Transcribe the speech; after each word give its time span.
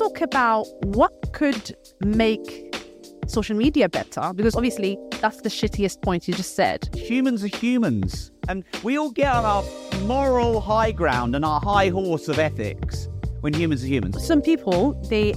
talk 0.00 0.22
about 0.22 0.64
what 0.86 1.12
could 1.34 1.76
make 2.00 2.74
social 3.26 3.54
media 3.54 3.86
better 3.86 4.32
because 4.34 4.56
obviously 4.56 4.98
that's 5.20 5.42
the 5.42 5.50
shittiest 5.50 6.00
point 6.00 6.26
you 6.26 6.32
just 6.32 6.56
said. 6.56 6.88
Humans 6.96 7.44
are 7.44 7.54
humans, 7.54 8.32
and 8.48 8.64
we 8.82 8.96
all 8.96 9.10
get 9.10 9.30
on 9.30 9.44
our 9.44 9.62
moral 10.04 10.60
high 10.60 10.90
ground 10.90 11.36
and 11.36 11.44
our 11.44 11.60
high 11.60 11.90
horse 11.90 12.28
of 12.28 12.38
ethics 12.38 13.08
when 13.42 13.52
humans 13.52 13.84
are 13.84 13.88
humans. 13.88 14.26
Some 14.26 14.40
people 14.40 14.94
they 15.10 15.34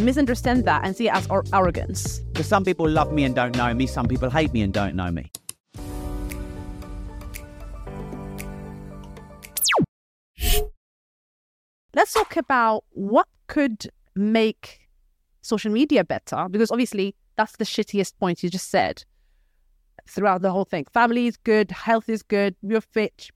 misunderstand 0.00 0.64
that 0.64 0.84
and 0.84 0.96
see 0.96 1.06
it 1.06 1.14
as 1.14 1.28
ar- 1.28 1.44
arrogance. 1.52 2.18
Because 2.32 2.48
some 2.48 2.64
people 2.64 2.88
love 2.88 3.12
me 3.12 3.22
and 3.22 3.36
don't 3.36 3.56
know 3.56 3.72
me, 3.72 3.86
some 3.86 4.08
people 4.08 4.30
hate 4.30 4.52
me 4.52 4.62
and 4.62 4.72
don't 4.72 4.96
know 4.96 5.12
me. 5.12 5.30
Let's 11.94 12.14
talk 12.14 12.36
about 12.36 12.84
what 12.90 13.28
could 13.48 13.90
make 14.14 14.88
social 15.42 15.70
media 15.70 16.04
better 16.04 16.46
because 16.50 16.70
obviously 16.70 17.14
that's 17.36 17.56
the 17.56 17.64
shittiest 17.64 18.14
point 18.18 18.42
you 18.42 18.48
just 18.48 18.70
said 18.70 19.04
throughout 20.08 20.40
the 20.40 20.50
whole 20.50 20.64
thing. 20.64 20.86
Family 20.92 21.26
is 21.26 21.36
good, 21.36 21.70
health 21.70 22.08
is 22.08 22.22
good, 22.22 22.56
you're 22.62 22.80
fit, 22.80 23.30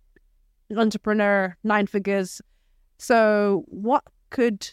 entrepreneur, 0.74 1.56
nine 1.64 1.86
figures. 1.86 2.40
So 2.98 3.64
what 3.66 4.04
could 4.30 4.68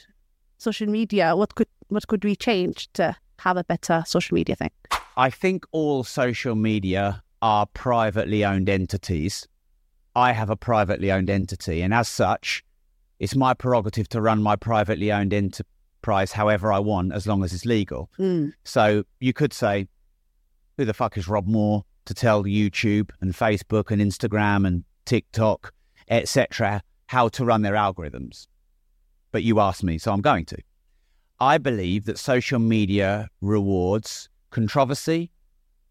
social 0.58 0.88
media 0.88 1.36
what 1.36 1.56
could 1.56 1.68
what 1.90 2.08
could 2.08 2.24
we 2.24 2.36
change 2.38 2.88
to 2.94 3.16
have 3.40 3.58
a 3.58 3.66
better 3.66 4.04
social 4.08 4.36
media 4.36 4.56
thing? 4.56 4.72
I 5.18 5.30
think 5.30 5.66
all 5.74 6.06
social 6.06 6.56
media 6.56 7.22
are 7.42 7.66
privately 7.66 8.46
owned 8.46 8.70
entities. 8.70 9.46
I 10.16 10.32
have 10.32 10.50
a 10.50 10.56
privately 10.56 11.12
owned 11.12 11.30
entity, 11.30 11.82
and 11.82 11.94
as 11.94 12.08
such, 12.08 12.64
it's 13.24 13.38
my 13.38 13.54
prerogative 13.54 14.10
to 14.10 14.20
run 14.20 14.44
my 14.44 14.58
privately 14.58 15.10
owned 15.10 15.34
enterprise 15.34 16.34
however 16.34 16.74
I 16.74 16.80
want, 16.80 17.14
as 17.14 17.26
long 17.26 17.42
as 17.46 17.54
it's 17.54 17.66
legal. 17.66 18.10
Mm. 18.20 18.52
So 18.66 19.06
you 19.22 19.32
could 19.32 19.54
say, 19.54 19.88
who 20.76 20.84
the 20.84 20.94
fuck 20.94 21.18
is 21.18 21.30
Rob 21.30 21.48
Moore 21.48 21.86
to 22.04 22.14
tell 22.14 22.44
YouTube 22.44 23.12
and 23.22 23.34
Facebook 23.34 23.92
and 23.92 24.02
Instagram 24.02 24.68
and 24.68 24.84
TikTok, 25.06 25.72
etc., 26.10 26.82
how 27.08 27.30
to 27.30 27.46
run 27.46 27.62
their 27.62 27.76
algorithms? 27.76 28.48
But 29.32 29.44
you 29.44 29.62
asked 29.62 29.86
me, 29.86 29.98
so 29.98 30.12
I'm 30.12 30.20
going 30.20 30.44
to. 30.48 30.58
I 31.40 31.58
believe 31.58 32.04
that 32.06 32.20
social 32.20 32.60
media 32.60 33.30
rewards 33.40 34.28
controversy, 34.50 35.32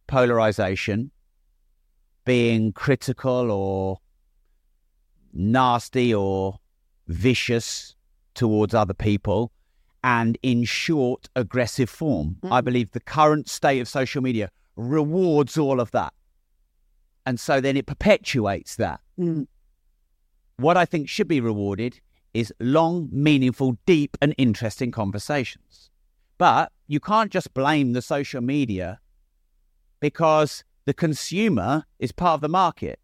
polarization, 0.07 1.11
being 2.27 2.73
critical 2.73 3.51
or 3.51 4.01
nasty 5.33 6.13
or 6.13 6.59
vicious 7.13 7.95
towards 8.35 8.75
other 8.75 8.95
people, 8.95 9.53
and 10.05 10.37
in 10.43 10.65
short, 10.65 11.29
aggressive 11.37 11.89
form. 11.89 12.37
Mm. 12.43 12.53
I 12.53 12.61
believe 12.61 12.91
the 12.91 13.01
current 13.01 13.49
state 13.49 13.81
of 13.81 13.89
social 13.89 14.23
media 14.23 14.51
rewards 14.77 15.57
all 15.59 15.81
of 15.81 15.91
that. 15.93 16.13
And 17.25 17.39
so 17.39 17.61
then 17.61 17.77
it 17.77 17.87
perpetuates 17.87 18.77
that. 18.77 19.01
Mm. 19.19 19.47
What 20.57 20.77
I 20.77 20.85
think 20.85 21.09
should 21.09 21.29
be 21.29 21.41
rewarded 21.41 22.01
is 22.35 22.53
long, 22.59 23.09
meaningful, 23.13 23.79
deep, 23.87 24.17
and 24.21 24.35
interesting 24.39 24.91
conversations. 24.91 25.91
But 26.39 26.73
you 26.89 26.99
can't 26.99 27.31
just 27.31 27.55
blame 27.55 27.93
the 27.93 28.03
social 28.03 28.41
media 28.41 28.99
because 30.01 30.65
the 30.85 30.95
consumer 30.95 31.85
is 31.99 32.11
part 32.11 32.35
of 32.35 32.41
the 32.41 32.49
market. 32.49 32.99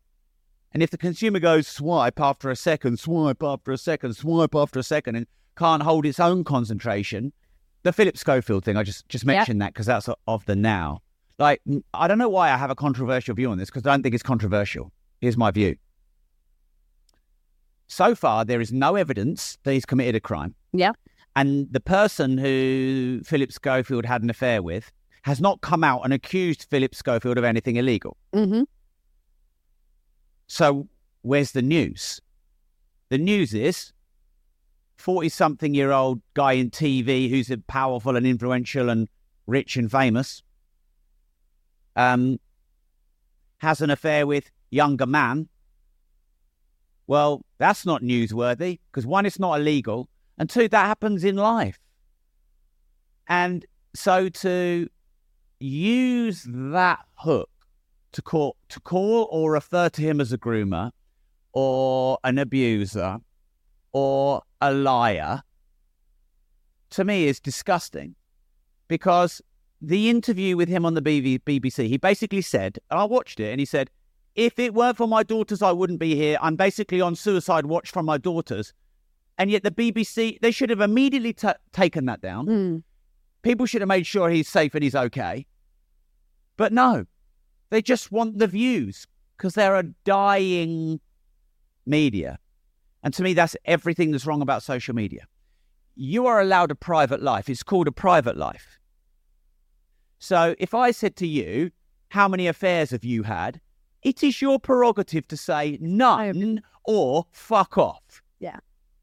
And 0.73 0.83
if 0.83 0.91
the 0.91 0.99
consumer 0.99 1.39
goes 1.39 1.67
swipe 1.67 2.21
after 2.21 2.51
a 2.51 2.57
second, 2.57 2.99
swipe 2.99 3.43
after 3.43 3.73
a 3.73 3.79
second, 3.79 4.15
swipe 4.15 4.55
after 4.55 4.79
a 4.79 4.83
second, 4.83 5.17
and 5.17 5.27
can't 5.57 5.83
hold 5.83 6.05
its 6.05 6.21
own 6.21 6.45
concentration, 6.45 7.33
the 7.83 7.93
Philip 7.93 8.19
Schofield 8.19 8.65
thing, 8.65 8.77
I 8.77 8.83
just, 8.83 9.09
just 9.09 9.25
mentioned 9.25 9.63
that 9.63 9.73
because 9.73 9.87
that's 9.87 10.09
of 10.27 10.45
the 10.47 10.57
now. 10.57 11.01
Like, 11.39 11.63
I 11.95 12.09
don't 12.09 12.19
know 12.19 12.29
why 12.29 12.51
I 12.51 12.57
have 12.57 12.71
a 12.71 12.75
controversial 12.75 13.35
view 13.35 13.51
on 13.51 13.59
this 13.59 13.71
because 13.71 13.87
I 13.87 13.91
don't 13.93 14.03
think 14.03 14.15
it's 14.15 14.23
controversial. 14.23 14.93
Here's 15.21 15.37
my 15.37 15.51
view. 15.51 15.77
So 17.87 18.15
far, 18.15 18.45
there 18.45 18.61
is 18.61 18.73
no 18.73 18.97
evidence 18.97 19.57
that 19.63 19.73
he's 19.73 19.87
committed 19.87 20.15
a 20.17 20.21
crime. 20.21 20.55
Yeah. 20.73 20.93
And 21.37 21.73
the 21.73 21.81
person 21.81 22.37
who 22.37 23.21
Philip 23.25 23.53
Schofield 23.53 24.05
had 24.05 24.23
an 24.23 24.31
affair 24.31 24.63
with 24.63 24.91
has 25.23 25.41
not 25.41 25.61
come 25.61 25.85
out 25.85 26.03
and 26.03 26.13
accused 26.13 26.67
Philip 26.69 26.95
Schofield 26.95 27.39
of 27.39 27.45
anything 27.45 27.77
illegal. 27.77 28.17
hmm 28.35 28.63
So 30.49 30.89
where's 31.23 31.53
the 31.53 31.63
news? 31.63 32.21
The 33.11 33.19
news 33.19 33.55
is 33.55 33.93
40 34.97 35.29
something 35.29 35.75
year 35.75 35.93
old 35.93 36.21
guy 36.35 36.53
in 36.53 36.71
TV 36.71 37.31
who's 37.31 37.53
powerful 37.69 38.17
and 38.17 38.27
influential 38.27 38.91
and 38.91 39.09
rich 39.47 39.77
and 39.77 39.91
famous 39.91 40.43
um, 41.97 42.39
has 43.59 43.81
an 43.81 43.91
affair 43.91 44.27
with 44.27 44.51
younger 44.71 45.07
man. 45.07 45.49
Well, 47.07 47.43
that's 47.59 47.87
not 47.87 48.03
newsworthy 48.03 48.79
because 48.91 49.07
one, 49.07 49.27
it's 49.27 49.39
not 49.39 49.61
illegal, 49.61 50.09
and 50.39 50.49
two, 50.49 50.69
that 50.69 50.87
happens 50.87 51.25
in 51.25 51.37
life. 51.37 51.79
And 53.27 53.65
so 53.95 54.29
to 54.29 54.89
use 55.59 56.47
that 56.47 57.01
hook 57.17 57.51
to 58.13 58.23
call 58.23 58.57
to 58.69 58.81
call 58.81 59.29
or 59.31 59.53
refer 59.53 59.89
to 59.91 60.03
him 60.03 60.21
as 60.21 60.33
a 60.33 60.39
groomer 60.39 60.91
or 61.53 62.19
an 62.25 62.39
abuser 62.39 63.19
or 63.93 64.43
a 64.61 64.73
liar 64.73 65.43
to 66.91 67.05
me 67.05 67.27
is 67.27 67.41
disgusting. 67.41 68.15
Because 68.87 69.43
the 69.81 70.09
interview 70.09 70.57
with 70.57 70.69
him 70.69 70.85
on 70.85 70.95
the 70.95 71.03
BBC 71.03 71.87
he 71.87 71.97
basically 71.97 72.41
said 72.41 72.79
and 72.91 72.99
I 72.99 73.05
watched 73.05 73.39
it 73.39 73.51
and 73.51 73.61
he 73.61 73.67
said 73.67 73.91
if 74.35 74.59
it 74.59 74.75
weren't 74.75 74.97
for 74.97 75.07
my 75.07 75.23
daughters 75.23 75.63
I 75.63 75.73
wouldn't 75.73 76.01
be 76.01 76.15
here. 76.15 76.39
I'm 76.41 76.57
basically 76.57 77.01
on 77.01 77.15
suicide 77.15 77.67
watch 77.67 77.91
from 77.91 78.07
my 78.07 78.19
daughters. 78.19 78.73
And 79.37 79.51
yet 79.51 79.63
the 79.63 79.71
BBC 79.71 80.41
they 80.41 80.51
should 80.51 80.71
have 80.71 80.81
immediately 80.81 81.33
ta 81.33 81.55
taken 81.73 82.07
that 82.07 82.21
down. 82.21 82.47
Mm. 82.47 82.83
people 83.43 83.67
should 83.67 83.83
have 83.83 83.89
made 83.89 84.07
sure 84.07 84.31
he's 84.31 84.49
safe 84.49 84.75
and 84.75 84.83
he's 84.83 84.95
okay. 84.95 85.47
But 86.57 86.73
no 86.73 87.07
they 87.71 87.83
just 87.83 88.11
want 88.11 88.39
the 88.39 88.47
views 88.47 89.07
because 89.37 89.55
they're 89.55 89.77
a 89.77 89.85
dying 90.05 91.01
media. 91.87 92.39
And 93.03 93.15
to 93.15 93.23
me, 93.23 93.35
that's 93.35 93.57
everything 93.65 94.11
that's 94.11 94.27
wrong 94.27 94.43
about 94.43 94.63
social 94.63 94.95
media. 94.95 95.27
You 95.95 96.27
are 96.27 96.41
allowed 96.41 96.71
a 96.71 96.75
private 96.75 97.23
life. 97.23 97.49
It's 97.49 97.63
called 97.63 97.89
a 97.89 97.93
private 97.93 98.37
life. 98.37 98.79
So 100.19 100.55
if 100.59 100.75
I 100.75 100.91
said 100.91 101.17
to 101.17 101.27
you, 101.27 101.71
How 102.11 102.27
many 102.27 102.47
affairs 102.47 102.91
have 102.91 103.05
you 103.05 103.23
had? 103.23 103.61
It 104.03 104.23
is 104.23 104.41
your 104.41 104.59
prerogative 104.59 105.29
to 105.29 105.37
say 105.37 105.79
none 105.81 106.63
or 106.85 107.27
fuck 107.33 107.77
off. 107.77 108.23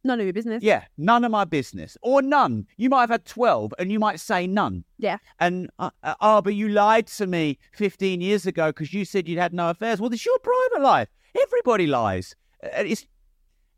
None 0.06 0.20
of 0.20 0.26
your 0.26 0.34
business. 0.34 0.62
Yeah, 0.62 0.86
none 1.00 1.26
of 1.26 1.32
my 1.32 1.46
business. 1.46 1.98
Or 2.04 2.22
none. 2.22 2.68
You 2.78 2.92
might 2.92 3.02
have 3.02 3.10
had 3.10 3.26
12 3.26 3.74
and 3.80 3.92
you 3.92 3.98
might 4.00 4.20
say 4.20 4.46
none. 4.46 4.84
Yeah. 5.00 5.18
And, 5.40 5.68
uh, 5.80 5.90
uh, 6.04 6.14
oh, 6.22 6.44
but 6.44 6.54
you 6.54 6.70
lied 6.70 7.08
to 7.08 7.26
me 7.26 7.58
15 7.74 8.22
years 8.22 8.46
ago 8.46 8.68
because 8.68 8.94
you 8.94 9.04
said 9.04 9.28
you'd 9.28 9.40
had 9.40 9.52
no 9.52 9.72
affairs. 9.72 10.00
Well, 10.00 10.14
it's 10.14 10.24
your 10.24 10.38
private 10.38 10.84
life. 10.84 11.10
Everybody 11.42 11.88
lies. 11.88 12.36
Uh, 12.64 12.84
It's, 12.84 13.08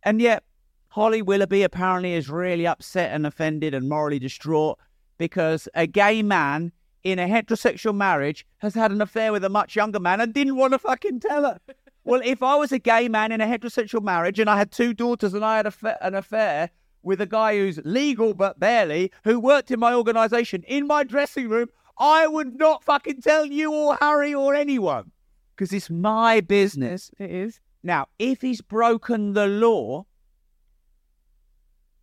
and 0.03 0.21
yet, 0.21 0.43
Holly 0.89 1.21
Willoughby 1.21 1.63
apparently 1.63 2.13
is 2.13 2.29
really 2.29 2.67
upset 2.67 3.13
and 3.13 3.25
offended 3.25 3.73
and 3.73 3.87
morally 3.87 4.19
distraught 4.19 4.77
because 5.17 5.69
a 5.75 5.87
gay 5.87 6.23
man 6.23 6.73
in 7.03 7.19
a 7.19 7.27
heterosexual 7.27 7.95
marriage 7.95 8.45
has 8.57 8.73
had 8.73 8.91
an 8.91 9.01
affair 9.01 9.31
with 9.31 9.45
a 9.45 9.49
much 9.49 9.77
younger 9.77 9.99
man 9.99 10.19
and 10.19 10.33
didn't 10.33 10.57
want 10.57 10.73
to 10.73 10.79
fucking 10.79 11.21
tell 11.21 11.43
her. 11.43 11.59
Well, 12.07 12.21
if 12.23 12.41
I 12.41 12.55
was 12.55 12.71
a 12.71 12.79
gay 12.79 13.09
man 13.09 13.33
in 13.33 13.41
a 13.41 13.45
heterosexual 13.45 14.01
marriage 14.01 14.39
and 14.39 14.49
I 14.49 14.57
had 14.57 14.71
two 14.71 14.93
daughters 14.93 15.33
and 15.33 15.43
I 15.43 15.57
had 15.57 15.65
a 15.65 15.71
fa- 15.71 15.97
an 16.01 16.15
affair 16.15 16.69
with 17.03 17.19
a 17.19 17.25
guy 17.25 17.57
who's 17.57 17.81
legal 17.83 18.33
but 18.33 18.59
barely, 18.59 19.11
who 19.25 19.41
worked 19.41 19.71
in 19.71 19.79
my 19.81 19.93
organization 19.93 20.63
in 20.69 20.87
my 20.87 21.03
dressing 21.03 21.49
room, 21.49 21.67
I 21.97 22.25
would 22.27 22.55
not 22.55 22.83
fucking 22.85 23.21
tell 23.21 23.45
you 23.45 23.73
or 23.73 23.97
Harry 23.99 24.33
or 24.33 24.55
anyone 24.55 25.11
because 25.53 25.73
it's 25.73 25.89
my 25.89 26.39
business. 26.39 27.11
It 27.19 27.29
is. 27.29 27.59
Now, 27.83 28.07
if 28.19 28.41
he's 28.41 28.61
broken 28.61 29.33
the 29.33 29.47
law, 29.47 30.05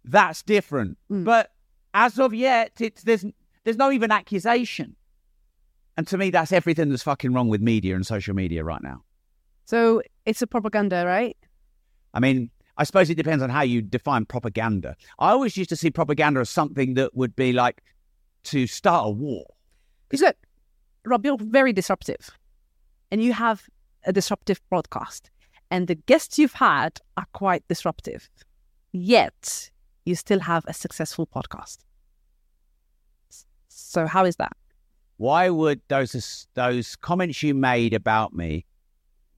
that's 0.05 0.43
different. 0.43 0.99
Mm. 1.11 1.25
But 1.25 1.53
as 1.95 2.19
of 2.19 2.35
yet, 2.35 2.73
it's 2.81 3.05
there's 3.05 3.25
there's 3.65 3.79
no 3.79 3.91
even 3.91 4.11
accusation. 4.11 4.97
And 5.97 6.07
to 6.09 6.19
me, 6.19 6.31
that's 6.31 6.53
everything 6.53 6.91
that's 6.91 7.05
fucking 7.05 7.33
wrong 7.33 7.49
with 7.49 7.63
media 7.63 7.95
and 7.95 8.05
social 8.05 8.35
media 8.35 8.65
right 8.65 8.83
now. 8.83 9.04
So 9.65 10.03
it's 10.27 10.43
a 10.43 10.47
propaganda, 10.47 11.05
right? 11.07 11.37
I 12.13 12.21
mean, 12.21 12.51
I 12.77 12.85
suppose 12.85 13.09
it 13.09 13.17
depends 13.17 13.43
on 13.43 13.51
how 13.51 13.63
you 13.63 13.83
define 13.83 14.25
propaganda. 14.27 14.97
I 15.19 15.31
always 15.31 15.57
used 15.57 15.71
to 15.71 15.77
see 15.77 15.91
propaganda 15.91 16.41
as 16.41 16.51
something 16.51 16.95
that 16.95 17.15
would 17.15 17.37
be 17.37 17.53
like 17.53 17.83
to 18.45 18.67
start 18.67 19.07
a 19.07 19.11
war. 19.11 19.45
Because 20.09 20.23
look, 20.23 20.37
Rob, 21.05 21.25
you're 21.25 21.39
very 21.39 21.73
disruptive, 21.73 22.31
and 23.11 23.23
you 23.23 23.33
have 23.33 23.63
a 24.05 24.13
disruptive 24.13 24.61
broadcast, 24.71 25.31
and 25.71 25.87
the 25.87 25.95
guests 25.95 26.39
you've 26.39 26.55
had 26.55 27.01
are 27.17 27.27
quite 27.33 27.67
disruptive. 27.69 28.29
Yet 28.93 29.71
you 30.05 30.15
still 30.15 30.41
have 30.41 30.65
a 30.67 30.75
successful 30.75 31.27
podcast. 31.27 31.79
So 33.69 34.07
how 34.07 34.25
is 34.25 34.37
that? 34.37 34.57
Why 35.17 35.49
would 35.51 35.81
those 35.89 36.47
those 36.55 36.97
comments 36.97 37.43
you 37.43 37.55
made 37.55 37.95
about 37.95 38.35
me? 38.35 38.67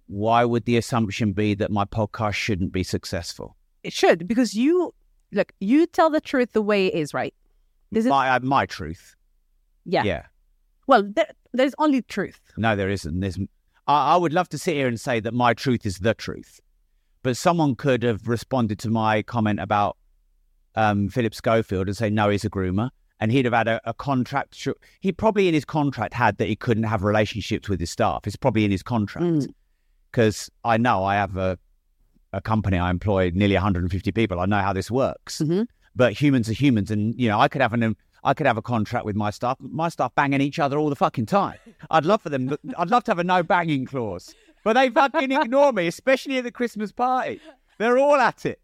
Why 0.06 0.44
would 0.44 0.64
the 0.64 0.76
assumption 0.76 1.32
be 1.32 1.54
that 1.54 1.70
my 1.70 1.84
podcast 1.84 2.34
shouldn't 2.34 2.72
be 2.72 2.82
successful? 2.82 3.56
It 3.82 3.92
should 3.92 4.26
because 4.28 4.54
you 4.54 4.94
look. 5.32 5.52
You 5.60 5.86
tell 5.86 6.10
the 6.10 6.20
truth 6.20 6.52
the 6.52 6.62
way 6.62 6.86
it 6.86 6.94
is, 6.94 7.12
right? 7.14 7.34
This 7.92 8.04
is 8.04 8.10
My 8.10 8.30
uh, 8.30 8.40
my 8.40 8.66
truth. 8.66 9.14
yeah. 9.84 10.02
Yeah. 10.04 10.22
Well, 10.86 11.02
there, 11.14 11.26
there's 11.52 11.74
only 11.78 12.02
truth. 12.02 12.40
No, 12.56 12.76
there 12.76 12.88
isn't. 12.90 13.20
There's. 13.20 13.38
I, 13.88 14.14
I 14.14 14.16
would 14.16 14.32
love 14.32 14.48
to 14.50 14.58
sit 14.58 14.74
here 14.74 14.86
and 14.88 15.00
say 15.00 15.20
that 15.20 15.34
my 15.34 15.54
truth 15.54 15.84
is 15.86 15.98
the 15.98 16.14
truth, 16.14 16.60
but 17.22 17.36
someone 17.36 17.74
could 17.74 18.02
have 18.02 18.28
responded 18.28 18.78
to 18.80 18.90
my 18.90 19.22
comment 19.22 19.60
about 19.60 19.96
um, 20.76 21.08
Philip 21.08 21.34
Schofield 21.34 21.88
and 21.88 21.96
say 21.96 22.10
no, 22.10 22.28
he's 22.28 22.44
a 22.44 22.50
groomer, 22.50 22.90
and 23.20 23.32
he'd 23.32 23.44
have 23.44 23.54
had 23.54 23.66
a, 23.68 23.80
a 23.84 23.94
contract. 23.94 24.66
He 25.00 25.10
probably 25.12 25.48
in 25.48 25.54
his 25.54 25.64
contract 25.64 26.14
had 26.14 26.38
that 26.38 26.46
he 26.48 26.54
couldn't 26.56 26.84
have 26.84 27.02
relationships 27.02 27.68
with 27.68 27.80
his 27.80 27.90
staff. 27.90 28.20
It's 28.26 28.36
probably 28.36 28.64
in 28.64 28.70
his 28.70 28.82
contract 28.82 29.26
Mm. 29.26 29.54
Because 30.16 30.50
I 30.64 30.78
know 30.78 31.04
I 31.04 31.16
have 31.16 31.36
a 31.36 31.58
a 32.32 32.40
company. 32.40 32.78
I 32.78 32.90
employ 32.90 33.30
nearly 33.34 33.54
150 33.54 34.12
people. 34.12 34.40
I 34.40 34.46
know 34.46 34.60
how 34.60 34.72
this 34.72 34.90
works. 34.90 35.40
Mhm. 35.40 35.68
But 35.94 36.12
humans 36.14 36.48
are 36.48 36.54
humans, 36.54 36.90
and 36.90 37.14
you 37.20 37.28
know 37.28 37.38
I 37.38 37.48
could 37.48 37.60
have 37.60 37.74
an 37.74 37.96
I 38.24 38.32
could 38.34 38.46
have 38.46 38.56
a 38.56 38.62
contract 38.62 39.04
with 39.04 39.14
my 39.14 39.30
staff. 39.30 39.58
My 39.60 39.90
staff 39.90 40.14
banging 40.14 40.40
each 40.40 40.58
other 40.58 40.78
all 40.78 40.88
the 40.88 40.96
fucking 40.96 41.26
time. 41.26 41.58
I'd 41.90 42.06
love 42.06 42.22
for 42.22 42.30
them. 42.30 42.56
I'd 42.78 42.90
love 42.90 43.04
to 43.04 43.10
have 43.10 43.18
a 43.18 43.24
no 43.24 43.42
banging 43.42 43.84
clause, 43.84 44.34
but 44.64 44.72
they 44.72 44.88
fucking 44.88 45.32
ignore 45.32 45.72
me, 45.72 45.86
especially 45.86 46.38
at 46.38 46.44
the 46.44 46.50
Christmas 46.50 46.92
party. 46.92 47.40
They're 47.78 47.98
all 47.98 48.16
at 48.16 48.46
it. 48.46 48.60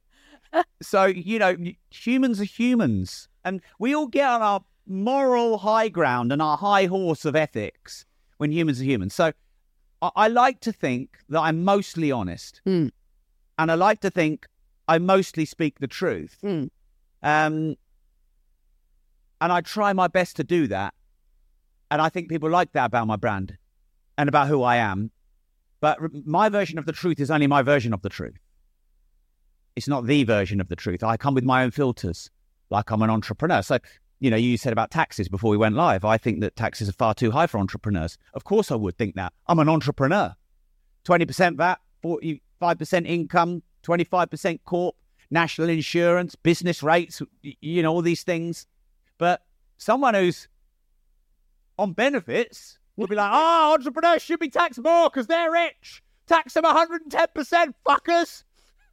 So 0.80 1.04
you 1.04 1.38
know, 1.38 1.54
humans 1.90 2.40
are 2.40 2.50
humans, 2.62 3.28
and 3.44 3.60
we 3.78 3.94
all 3.94 4.06
get 4.06 4.28
on 4.28 4.40
our 4.42 4.60
moral 4.86 5.58
high 5.58 5.90
ground 5.90 6.32
and 6.32 6.40
our 6.40 6.56
high 6.56 6.86
horse 6.86 7.24
of 7.26 7.36
ethics 7.36 8.04
when 8.38 8.50
humans 8.52 8.80
are 8.80 8.84
humans. 8.84 9.14
So 9.14 9.32
I, 10.02 10.10
I 10.16 10.28
like 10.28 10.60
to 10.60 10.72
think 10.72 11.18
that 11.30 11.40
I'm 11.40 11.64
mostly 11.64 12.12
honest, 12.12 12.60
Mm. 12.66 12.90
and 13.58 13.70
I 13.70 13.74
like 13.74 14.00
to 14.00 14.10
think 14.10 14.46
I 14.88 14.98
mostly 14.98 15.44
speak 15.46 15.78
the 15.78 15.86
truth. 15.86 16.36
Mm. 16.42 16.68
Um, 17.22 17.76
and 19.40 19.52
I 19.52 19.60
try 19.60 19.92
my 19.92 20.08
best 20.08 20.36
to 20.36 20.44
do 20.44 20.66
that. 20.68 20.92
And 21.90 22.00
I 22.02 22.08
think 22.08 22.28
people 22.28 22.50
like 22.50 22.72
that 22.72 22.86
about 22.86 23.06
my 23.06 23.16
brand 23.16 23.56
and 24.18 24.28
about 24.28 24.48
who 24.48 24.62
I 24.62 24.76
am. 24.76 25.10
But 25.80 25.98
my 26.26 26.48
version 26.48 26.78
of 26.78 26.86
the 26.86 26.92
truth 26.92 27.20
is 27.20 27.30
only 27.30 27.46
my 27.46 27.62
version 27.62 27.92
of 27.92 28.02
the 28.02 28.08
truth. 28.08 28.38
It's 29.76 29.88
not 29.88 30.06
the 30.06 30.24
version 30.24 30.60
of 30.60 30.68
the 30.68 30.76
truth. 30.76 31.02
I 31.02 31.16
come 31.16 31.34
with 31.34 31.44
my 31.44 31.64
own 31.64 31.70
filters, 31.70 32.30
like 32.70 32.90
I'm 32.90 33.02
an 33.02 33.10
entrepreneur. 33.10 33.62
So, 33.62 33.78
you 34.22 34.30
know, 34.30 34.36
you 34.36 34.56
said 34.56 34.72
about 34.72 34.92
taxes 34.92 35.28
before 35.28 35.50
we 35.50 35.56
went 35.56 35.74
live. 35.74 36.04
I 36.04 36.16
think 36.16 36.42
that 36.42 36.54
taxes 36.54 36.88
are 36.88 36.92
far 36.92 37.12
too 37.12 37.32
high 37.32 37.48
for 37.48 37.58
entrepreneurs. 37.58 38.16
Of 38.34 38.44
course, 38.44 38.70
I 38.70 38.76
would 38.76 38.96
think 38.96 39.16
that. 39.16 39.32
I'm 39.48 39.58
an 39.58 39.68
entrepreneur. 39.68 40.32
20% 41.04 41.56
VAT, 41.56 41.80
45% 42.04 43.04
income, 43.04 43.64
25% 43.82 44.60
corp, 44.64 44.94
national 45.32 45.68
insurance, 45.68 46.36
business 46.36 46.84
rates, 46.84 47.20
you 47.42 47.82
know, 47.82 47.92
all 47.92 48.00
these 48.00 48.22
things. 48.22 48.68
But 49.18 49.42
someone 49.78 50.14
who's 50.14 50.46
on 51.76 51.92
benefits 51.92 52.78
would 52.94 53.10
be 53.10 53.16
like, 53.16 53.30
oh, 53.34 53.72
entrepreneurs 53.74 54.22
should 54.22 54.38
be 54.38 54.50
taxed 54.50 54.80
more 54.80 55.10
because 55.10 55.26
they're 55.26 55.50
rich. 55.50 56.00
Tax 56.28 56.54
them 56.54 56.62
110%, 56.62 57.74
fuckers, 57.84 58.44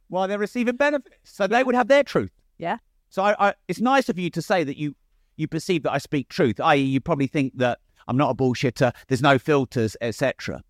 while 0.08 0.26
they're 0.26 0.38
receiving 0.38 0.74
benefits. 0.74 1.14
So 1.22 1.46
they 1.46 1.62
would 1.62 1.76
have 1.76 1.86
their 1.86 2.02
truth. 2.02 2.32
Yeah. 2.58 2.78
So 3.10 3.22
I, 3.22 3.50
I, 3.50 3.54
it's 3.68 3.80
nice 3.80 4.08
of 4.08 4.18
you 4.18 4.28
to 4.30 4.42
say 4.42 4.64
that 4.64 4.76
you, 4.76 4.96
you 5.36 5.48
perceive 5.48 5.82
that 5.84 5.92
I 5.92 5.98
speak 5.98 6.28
truth, 6.28 6.60
i.e., 6.60 6.80
you 6.80 7.00
probably 7.00 7.26
think 7.26 7.56
that 7.56 7.78
I'm 8.08 8.16
not 8.16 8.30
a 8.30 8.34
bullshitter, 8.34 8.92
there's 9.08 9.22
no 9.22 9.38
filters, 9.38 9.96
etc. 10.00 10.62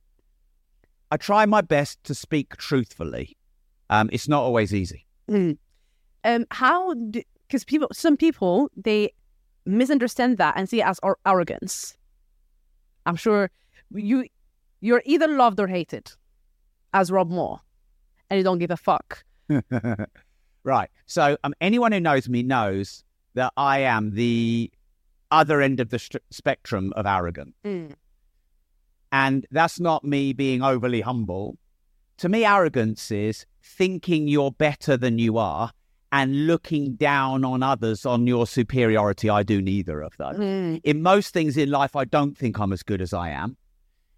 I 1.10 1.16
try 1.16 1.46
my 1.46 1.60
best 1.60 2.02
to 2.04 2.14
speak 2.14 2.56
truthfully. 2.56 3.36
Um, 3.88 4.10
it's 4.12 4.28
not 4.28 4.42
always 4.42 4.74
easy. 4.74 5.06
Mm. 5.28 5.58
Um, 6.24 6.46
how? 6.50 6.94
Because 6.94 7.64
people, 7.64 7.88
some 7.92 8.16
people, 8.16 8.70
they 8.76 9.12
misunderstand 9.66 10.38
that 10.38 10.54
and 10.56 10.68
see 10.68 10.80
it 10.80 10.86
as 10.86 11.00
ar- 11.02 11.18
arrogance. 11.26 11.96
I'm 13.06 13.16
sure 13.16 13.50
you, 13.94 14.26
you're 14.80 15.02
either 15.04 15.26
loved 15.26 15.58
or 15.58 15.66
hated, 15.66 16.12
as 16.94 17.10
Rob 17.10 17.30
Moore, 17.30 17.60
and 18.28 18.38
you 18.38 18.44
don't 18.44 18.58
give 18.58 18.70
a 18.70 18.76
fuck. 18.76 19.24
right. 20.64 20.90
So 21.06 21.36
um, 21.42 21.54
anyone 21.60 21.90
who 21.92 22.00
knows 22.00 22.28
me 22.28 22.42
knows 22.42 23.02
that 23.34 23.52
I 23.56 23.80
am 23.80 24.14
the 24.14 24.70
other 25.30 25.60
end 25.60 25.80
of 25.80 25.90
the 25.90 25.98
st- 25.98 26.22
spectrum 26.30 26.92
of 26.96 27.06
arrogant. 27.06 27.54
And 29.12 29.46
that's 29.50 29.80
not 29.80 30.04
me 30.04 30.32
being 30.32 30.62
overly 30.62 31.00
humble. 31.00 31.56
To 32.18 32.28
me, 32.28 32.44
arrogance 32.44 33.10
is 33.10 33.46
thinking 33.62 34.28
you're 34.28 34.52
better 34.52 34.96
than 34.96 35.18
you 35.18 35.38
are 35.38 35.72
and 36.12 36.46
looking 36.46 36.94
down 36.94 37.44
on 37.44 37.62
others 37.62 38.04
on 38.04 38.26
your 38.26 38.46
superiority. 38.46 39.30
I 39.30 39.42
do 39.42 39.62
neither 39.62 40.00
of 40.02 40.16
those. 40.16 40.36
Mm. 40.36 40.80
In 40.84 41.02
most 41.02 41.32
things 41.32 41.56
in 41.56 41.70
life, 41.70 41.94
I 41.94 42.04
don't 42.04 42.36
think 42.36 42.58
I'm 42.58 42.72
as 42.72 42.82
good 42.82 43.00
as 43.00 43.12
I 43.12 43.30
am. 43.30 43.56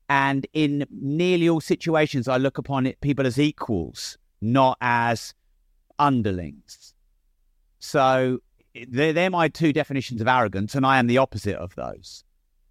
And 0.09 0.47
in 0.53 0.87
nearly 0.91 1.49
all 1.49 1.61
situations, 1.61 2.29
I 2.29 2.37
look 2.37 2.59
upon 2.59 2.87
it, 2.87 3.01
people 3.01 3.27
as 3.27 3.39
equals, 3.39 4.19
not 4.41 4.77
as 4.81 5.35
underlings. 5.99 6.95
So 7.79 8.41
they're, 8.89 9.13
they're 9.13 9.31
my 9.31 9.49
two 9.49 9.73
definitions 9.73 10.21
of 10.21 10.29
arrogance, 10.29 10.75
and 10.75 10.87
I 10.87 10.99
am 10.99 11.07
the 11.07 11.19
opposite 11.19 11.57
of 11.57 11.75
those. 11.75 12.25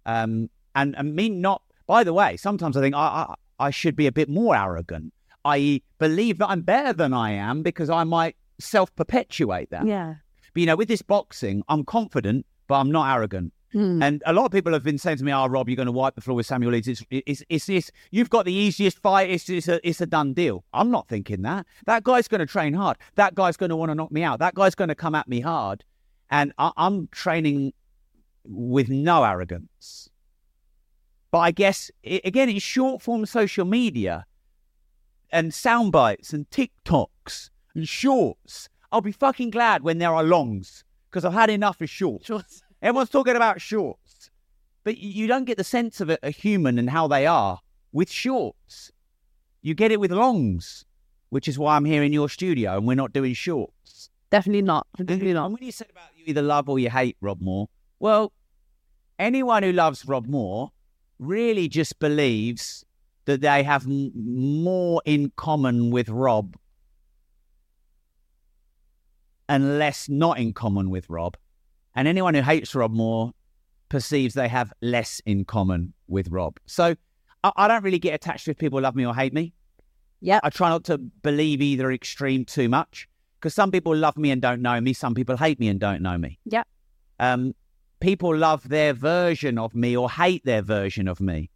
Um, 0.06 0.50
and, 0.74 0.96
and 0.96 1.14
me 1.14 1.28
not, 1.28 1.62
by 1.86 2.04
the 2.04 2.12
way, 2.12 2.36
sometimes 2.36 2.76
I 2.76 2.80
think 2.80 2.94
I, 2.94 2.98
I, 2.98 3.34
I 3.66 3.70
should 3.70 3.96
be 3.96 4.06
a 4.06 4.12
bit 4.12 4.28
more 4.28 4.56
arrogant, 4.56 5.12
i.e., 5.44 5.82
believe 5.98 6.38
that 6.38 6.48
I'm 6.48 6.62
better 6.62 6.92
than 6.92 7.12
I 7.12 7.32
am 7.32 7.62
because 7.62 7.90
I 7.90 8.04
might 8.04 8.36
self 8.58 8.94
perpetuate 8.96 9.70
that. 9.70 9.86
Yeah. 9.86 10.14
But 10.54 10.60
you 10.60 10.66
know, 10.66 10.76
with 10.76 10.88
this 10.88 11.02
boxing, 11.02 11.62
I'm 11.68 11.84
confident, 11.84 12.46
but 12.66 12.76
I'm 12.76 12.90
not 12.90 13.14
arrogant. 13.14 13.52
Mm. 13.74 14.04
And 14.04 14.22
a 14.26 14.34
lot 14.34 14.44
of 14.44 14.52
people 14.52 14.72
have 14.74 14.82
been 14.82 14.98
saying 14.98 15.16
to 15.18 15.24
me, 15.24 15.32
"Oh, 15.32 15.46
Rob, 15.46 15.68
you're 15.68 15.76
going 15.76 15.86
to 15.86 15.92
wipe 15.92 16.14
the 16.14 16.20
floor 16.20 16.36
with 16.36 16.46
Samuel 16.46 16.72
Leeds. 16.72 16.88
It's, 16.88 17.02
it's, 17.10 17.42
it's, 17.48 17.68
it's 17.68 17.90
you've 18.10 18.28
got 18.28 18.44
the 18.44 18.52
easiest 18.52 18.98
fight. 18.98 19.30
It's, 19.30 19.48
it's, 19.48 19.68
a, 19.68 19.86
it's 19.88 20.00
a 20.00 20.06
done 20.06 20.34
deal." 20.34 20.64
I'm 20.74 20.90
not 20.90 21.08
thinking 21.08 21.42
that. 21.42 21.66
That 21.86 22.04
guy's 22.04 22.28
going 22.28 22.40
to 22.40 22.46
train 22.46 22.74
hard. 22.74 22.98
That 23.14 23.34
guy's 23.34 23.56
going 23.56 23.70
to 23.70 23.76
want 23.76 23.90
to 23.90 23.94
knock 23.94 24.12
me 24.12 24.22
out. 24.22 24.40
That 24.40 24.54
guy's 24.54 24.74
going 24.74 24.88
to 24.88 24.94
come 24.94 25.14
at 25.14 25.26
me 25.26 25.40
hard, 25.40 25.84
and 26.32 26.52
I, 26.58 26.72
I'm 26.78 27.08
training 27.08 27.74
with 28.42 28.88
no 28.88 29.22
arrogance. 29.22 30.08
But 31.30 31.38
I 31.40 31.50
guess 31.52 31.90
it, 32.02 32.22
again, 32.24 32.48
it's 32.48 32.64
short 32.64 33.02
form 33.02 33.24
social 33.26 33.66
media 33.66 34.26
and 35.30 35.54
sound 35.54 35.92
bites 35.92 36.32
and 36.32 36.48
TikToks 36.50 37.50
and 37.74 37.86
shorts. 37.86 38.68
I'll 38.90 39.02
be 39.02 39.12
fucking 39.12 39.50
glad 39.50 39.82
when 39.82 39.98
there 39.98 40.12
are 40.12 40.24
longs 40.24 40.84
because 41.08 41.24
I've 41.24 41.32
had 41.34 41.50
enough 41.50 41.80
of 41.80 41.88
shorts. 41.88 42.26
Sure. 42.26 42.42
Everyone's 42.82 43.10
talking 43.10 43.36
about 43.36 43.60
shorts, 43.60 44.30
but 44.82 44.98
you 44.98 45.26
don't 45.26 45.44
get 45.44 45.56
the 45.56 45.64
sense 45.64 46.00
of 46.00 46.10
a, 46.10 46.18
a 46.22 46.30
human 46.30 46.78
and 46.78 46.90
how 46.90 47.06
they 47.06 47.26
are 47.26 47.60
with 47.92 48.10
shorts. 48.10 48.90
You 49.60 49.74
get 49.74 49.92
it 49.92 50.00
with 50.00 50.10
longs, 50.10 50.84
which 51.28 51.46
is 51.46 51.58
why 51.58 51.76
I'm 51.76 51.84
here 51.84 52.02
in 52.02 52.12
your 52.12 52.28
studio 52.28 52.76
and 52.76 52.86
we're 52.86 52.94
not 52.94 53.12
doing 53.12 53.34
shorts. 53.34 54.10
Definitely 54.32 54.62
not. 54.62 54.86
Definitely 54.96 55.30
And 55.30 55.34
not. 55.36 55.52
when 55.52 55.62
you 55.62 55.70
said 55.70 55.88
about 55.90 56.08
you 56.16 56.24
either 56.26 56.40
love 56.40 56.66
or 56.68 56.78
you 56.78 56.88
hate 56.88 57.18
Rob 57.20 57.42
Moore, 57.42 57.68
well, 58.00 58.32
anyone 59.18 59.62
who 59.62 59.72
loves 59.72 60.06
Rob 60.06 60.26
Moore 60.26 60.70
really 61.18 61.68
just 61.68 61.98
believes 61.98 62.82
that 63.26 63.42
they 63.42 63.62
have 63.62 63.84
m- 63.86 64.10
more 64.16 65.02
in 65.04 65.32
common 65.36 65.90
with 65.90 66.08
Rob 66.08 66.56
and 69.50 69.78
less 69.78 70.08
not 70.08 70.38
in 70.38 70.54
common 70.54 70.88
with 70.88 71.10
Rob. 71.10 71.36
And 71.94 72.08
anyone 72.08 72.32
who 72.32 72.40
hates 72.40 72.74
Rob 72.74 72.90
Moore 72.92 73.32
perceives 73.90 74.32
they 74.32 74.48
have 74.48 74.72
less 74.80 75.20
in 75.26 75.44
common 75.44 75.92
with 76.08 76.28
Rob. 76.30 76.58
So 76.64 76.96
I, 77.44 77.52
I 77.54 77.68
don't 77.68 77.84
really 77.84 77.98
get 77.98 78.14
attached 78.14 78.46
to 78.46 78.52
if 78.52 78.56
people 78.58 78.80
love 78.80 78.96
me 78.96 79.04
or 79.04 79.14
hate 79.14 79.34
me. 79.34 79.52
Yeah. 80.22 80.40
I 80.42 80.48
try 80.48 80.70
not 80.70 80.84
to 80.84 80.96
believe 80.96 81.60
either 81.60 81.92
extreme 81.92 82.46
too 82.46 82.70
much 82.70 83.08
because 83.42 83.54
some 83.54 83.72
people 83.72 83.94
love 83.96 84.16
me 84.16 84.30
and 84.30 84.40
don't 84.40 84.62
know 84.62 84.80
me. 84.80 84.92
Some 84.92 85.14
people 85.14 85.36
hate 85.36 85.58
me 85.58 85.66
and 85.66 85.80
don't 85.80 86.00
know 86.00 86.16
me. 86.16 86.38
Yep. 86.44 86.64
Um, 87.18 87.54
people 87.98 88.36
love 88.36 88.68
their 88.68 88.92
version 88.92 89.58
of 89.58 89.74
me 89.74 89.96
or 89.96 90.08
hate 90.08 90.44
their 90.44 90.62
version 90.62 91.08
of 91.08 91.20
me. 91.20 91.50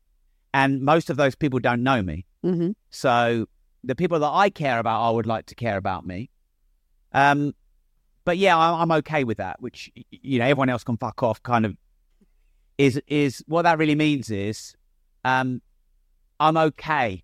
And 0.52 0.82
most 0.82 1.10
of 1.10 1.16
those 1.16 1.36
people 1.36 1.60
don't 1.60 1.84
know 1.84 2.02
me. 2.02 2.26
hmm 2.42 2.70
So 2.90 3.46
the 3.84 3.94
people 3.94 4.18
that 4.18 4.30
I 4.30 4.50
care 4.50 4.80
about, 4.80 5.00
I 5.00 5.10
would 5.10 5.26
like 5.26 5.46
to 5.46 5.54
care 5.54 5.76
about 5.76 6.04
me. 6.04 6.28
Um, 7.12 7.54
but 8.24 8.36
yeah, 8.36 8.58
I, 8.58 8.82
I'm 8.82 8.90
okay 8.90 9.22
with 9.22 9.38
that. 9.38 9.62
Which 9.62 9.88
you 10.10 10.40
know, 10.40 10.44
everyone 10.46 10.68
else 10.68 10.82
can 10.82 10.96
fuck 10.96 11.22
off. 11.22 11.40
Kind 11.44 11.64
of 11.64 11.76
is 12.78 13.00
is 13.06 13.44
what 13.46 13.62
that 13.62 13.78
really 13.78 13.94
means 13.94 14.28
is, 14.30 14.74
um, 15.24 15.62
I'm 16.40 16.56
okay 16.56 17.22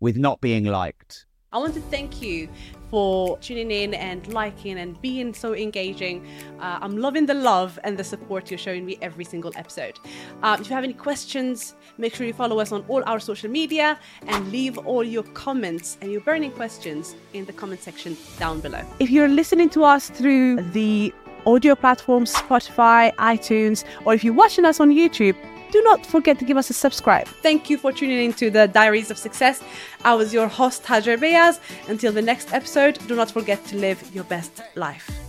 with 0.00 0.16
not 0.16 0.40
being 0.40 0.64
liked. 0.64 1.26
I 1.52 1.58
want 1.58 1.74
to 1.74 1.82
thank 1.82 2.22
you 2.22 2.48
for 2.90 3.38
tuning 3.38 3.70
in 3.70 3.92
and 3.92 4.26
liking 4.32 4.78
and 4.78 4.98
being 5.02 5.34
so 5.34 5.54
engaging. 5.54 6.26
Uh, 6.58 6.78
I'm 6.80 6.96
loving 6.96 7.26
the 7.26 7.34
love 7.34 7.78
and 7.84 7.94
the 7.94 8.04
support 8.04 8.50
you're 8.50 8.56
showing 8.56 8.86
me 8.86 8.96
every 9.02 9.26
single 9.26 9.52
episode. 9.54 9.98
Uh, 10.42 10.56
if 10.58 10.70
you 10.70 10.74
have 10.74 10.82
any 10.82 10.94
questions, 10.94 11.74
make 11.98 12.14
sure 12.14 12.26
you 12.26 12.32
follow 12.32 12.58
us 12.58 12.72
on 12.72 12.86
all 12.88 13.02
our 13.06 13.20
social 13.20 13.50
media 13.50 13.98
and 14.28 14.50
leave 14.50 14.78
all 14.78 15.04
your 15.04 15.24
comments 15.34 15.98
and 16.00 16.10
your 16.10 16.22
burning 16.22 16.52
questions 16.52 17.16
in 17.34 17.44
the 17.44 17.52
comment 17.52 17.82
section 17.82 18.16
down 18.38 18.60
below. 18.60 18.82
If 18.98 19.10
you're 19.10 19.28
listening 19.28 19.68
to 19.70 19.84
us 19.84 20.08
through 20.08 20.62
the 20.72 21.12
audio 21.44 21.74
platforms, 21.74 22.32
Spotify, 22.32 23.14
iTunes, 23.16 23.84
or 24.06 24.14
if 24.14 24.24
you're 24.24 24.32
watching 24.32 24.64
us 24.64 24.80
on 24.80 24.90
YouTube, 24.90 25.36
do 25.72 25.82
not 25.82 26.06
forget 26.06 26.38
to 26.38 26.44
give 26.44 26.56
us 26.56 26.70
a 26.70 26.74
subscribe. 26.74 27.26
Thank 27.26 27.70
you 27.70 27.78
for 27.78 27.90
tuning 27.92 28.26
in 28.26 28.32
to 28.34 28.50
the 28.50 28.68
Diaries 28.68 29.10
of 29.10 29.18
Success. 29.18 29.64
I 30.04 30.14
was 30.14 30.32
your 30.32 30.46
host, 30.46 30.84
Hadjer 30.84 31.18
Beyaz. 31.18 31.58
Until 31.88 32.12
the 32.12 32.22
next 32.22 32.52
episode, 32.52 32.98
do 33.08 33.16
not 33.16 33.30
forget 33.30 33.64
to 33.66 33.76
live 33.76 33.98
your 34.14 34.24
best 34.24 34.60
life. 34.76 35.21